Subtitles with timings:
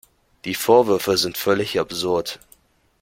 [0.45, 2.39] Die Vorwürfe sind völlig absurd.